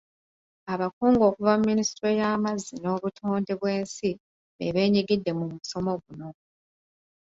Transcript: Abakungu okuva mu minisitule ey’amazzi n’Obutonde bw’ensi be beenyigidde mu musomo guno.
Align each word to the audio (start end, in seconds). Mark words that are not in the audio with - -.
Abakungu 0.73 1.21
okuva 1.29 1.51
mu 1.59 1.63
minisitule 1.69 2.09
ey’amazzi 2.13 2.73
n’Obutonde 2.81 3.51
bw’ensi 3.59 4.09
be 4.57 4.73
beenyigidde 4.75 5.31
mu 5.39 5.45
musomo 5.53 5.91
guno. 6.03 6.29